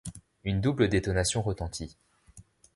[0.45, 1.95] Une double détonation retentit.